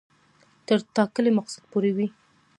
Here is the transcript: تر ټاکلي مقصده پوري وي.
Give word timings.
تر 0.67 0.79
ټاکلي 0.95 1.31
مقصده 1.37 1.65
پوري 1.71 1.91
وي. 1.97 2.07